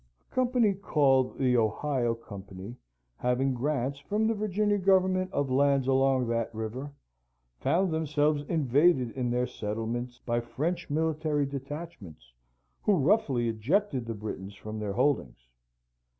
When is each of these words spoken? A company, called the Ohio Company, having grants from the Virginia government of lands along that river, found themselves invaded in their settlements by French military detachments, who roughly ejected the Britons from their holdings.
A 0.31 0.33
company, 0.33 0.73
called 0.73 1.37
the 1.37 1.55
Ohio 1.57 2.15
Company, 2.15 2.75
having 3.17 3.53
grants 3.53 3.99
from 3.99 4.25
the 4.25 4.33
Virginia 4.33 4.79
government 4.79 5.31
of 5.31 5.51
lands 5.51 5.85
along 5.85 6.25
that 6.29 6.51
river, 6.55 6.91
found 7.59 7.91
themselves 7.91 8.41
invaded 8.49 9.11
in 9.11 9.29
their 9.29 9.45
settlements 9.45 10.17
by 10.25 10.39
French 10.39 10.89
military 10.89 11.45
detachments, 11.45 12.33
who 12.81 12.97
roughly 12.97 13.47
ejected 13.47 14.07
the 14.07 14.15
Britons 14.15 14.55
from 14.55 14.79
their 14.79 14.93
holdings. 14.93 15.37